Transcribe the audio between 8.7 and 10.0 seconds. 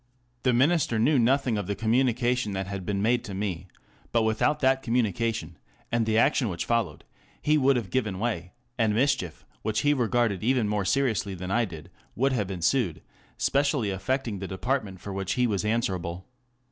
and mischief, which he